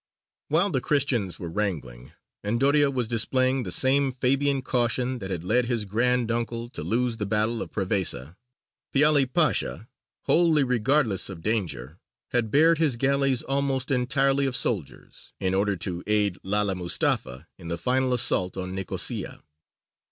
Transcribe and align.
While 0.47 0.71
the 0.71 0.81
Christians 0.81 1.37
were 1.37 1.51
wrangling, 1.51 2.13
and 2.43 2.59
Doria 2.59 2.89
was 2.89 3.07
displaying 3.07 3.61
the 3.61 3.71
same 3.71 4.11
Fabian 4.11 4.63
caution 4.63 5.19
that 5.19 5.29
had 5.29 5.43
led 5.43 5.65
his 5.67 5.85
grand 5.85 6.31
uncle 6.31 6.69
to 6.69 6.81
lose 6.83 7.17
the 7.17 7.27
battle 7.27 7.61
of 7.61 7.71
Prevesa, 7.71 8.35
Piāli 8.95 9.31
Pasha, 9.31 9.87
wholly 10.23 10.63
regardless 10.63 11.29
of 11.29 11.43
danger, 11.43 11.99
had 12.31 12.49
bared 12.49 12.79
his 12.79 12.97
galleys 12.97 13.43
almost 13.43 13.91
entirely 13.91 14.47
of 14.47 14.55
soldiers, 14.55 15.33
in 15.39 15.53
order 15.53 15.75
to 15.75 16.03
aid 16.07 16.39
Lala 16.41 16.73
Mustafa 16.73 17.45
in 17.59 17.67
the 17.67 17.77
final 17.77 18.11
assault 18.11 18.57
on 18.57 18.73
Nicosia. 18.73 19.43